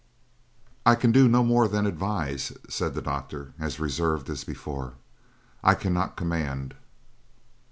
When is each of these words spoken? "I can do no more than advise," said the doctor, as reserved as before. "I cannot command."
"I 0.83 0.95
can 0.95 1.11
do 1.11 1.27
no 1.27 1.43
more 1.43 1.67
than 1.67 1.85
advise," 1.85 2.53
said 2.67 2.95
the 2.95 3.03
doctor, 3.03 3.53
as 3.59 3.79
reserved 3.79 4.31
as 4.31 4.43
before. 4.43 4.95
"I 5.63 5.75
cannot 5.75 6.15
command." 6.17 6.73